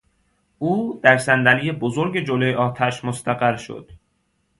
او 0.59 0.99
در 1.03 1.17
صندلی 1.17 1.71
بزرگ 1.71 2.25
جلو 2.25 2.59
آتش 2.59 3.05
مستقر 3.05 3.57
شد. 3.57 3.91